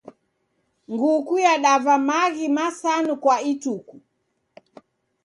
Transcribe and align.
Nguku 0.91 1.33
yadava 1.45 1.93
maghi 2.07 2.45
masanu 2.57 3.11
kwa 3.23 3.35
ituku. 3.51 3.95